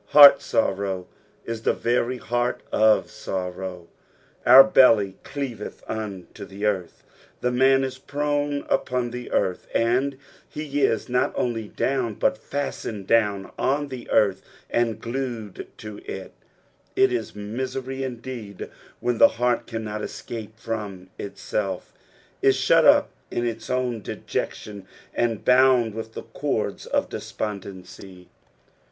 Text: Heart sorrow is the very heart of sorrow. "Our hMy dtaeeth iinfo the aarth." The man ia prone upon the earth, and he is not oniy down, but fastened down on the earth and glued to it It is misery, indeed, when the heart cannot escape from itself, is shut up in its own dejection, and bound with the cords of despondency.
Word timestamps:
Heart 0.07 0.41
sorrow 0.41 1.05
is 1.45 1.61
the 1.61 1.73
very 1.75 2.17
heart 2.17 2.61
of 2.71 3.11
sorrow. 3.11 3.87
"Our 4.47 4.63
hMy 4.67 5.13
dtaeeth 5.23 5.83
iinfo 5.83 6.47
the 6.49 6.63
aarth." 6.63 7.03
The 7.41 7.51
man 7.51 7.83
ia 7.85 7.91
prone 8.07 8.65
upon 8.67 9.11
the 9.11 9.31
earth, 9.31 9.67
and 9.75 10.17
he 10.49 10.81
is 10.81 11.07
not 11.07 11.35
oniy 11.35 11.75
down, 11.75 12.15
but 12.15 12.35
fastened 12.39 13.05
down 13.05 13.51
on 13.59 13.89
the 13.89 14.09
earth 14.09 14.41
and 14.71 14.99
glued 14.99 15.67
to 15.77 15.99
it 15.99 16.33
It 16.95 17.13
is 17.13 17.35
misery, 17.35 18.03
indeed, 18.03 18.71
when 19.01 19.19
the 19.19 19.27
heart 19.37 19.67
cannot 19.67 20.01
escape 20.01 20.57
from 20.57 21.11
itself, 21.19 21.93
is 22.41 22.55
shut 22.55 22.85
up 22.85 23.11
in 23.29 23.45
its 23.45 23.69
own 23.69 24.01
dejection, 24.01 24.87
and 25.13 25.45
bound 25.45 25.93
with 25.93 26.15
the 26.15 26.23
cords 26.23 26.87
of 26.87 27.07
despondency. 27.07 28.29